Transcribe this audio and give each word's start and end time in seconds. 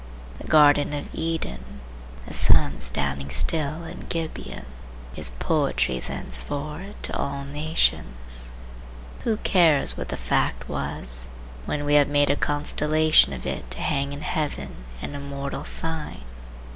The 0.39 0.47
Garden 0.47 0.93
of 0.93 1.07
Eden, 1.13 1.79
the 2.25 2.33
sun 2.33 2.79
standing 2.79 3.29
still 3.29 3.83
in 3.83 4.07
Gibeon, 4.09 4.65
is 5.15 5.29
poetry 5.37 5.99
thenceforward 5.99 6.95
to 7.03 7.15
all 7.15 7.45
nations. 7.45 8.51
Who 9.25 9.37
cares 9.37 9.95
what 9.97 10.09
the 10.09 10.17
fact 10.17 10.67
was, 10.67 11.27
when 11.67 11.85
we 11.85 11.93
have 11.93 12.07
made 12.09 12.31
a 12.31 12.35
constellation 12.35 13.31
of 13.31 13.45
it 13.45 13.69
to 13.69 13.77
hang 13.79 14.11
in 14.11 14.21
heaven 14.21 14.77
an 15.03 15.13
immortal 15.13 15.65
sign? 15.65 16.23